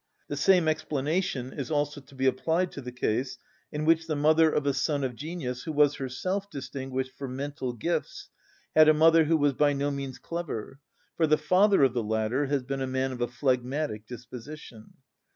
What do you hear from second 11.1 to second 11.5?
for the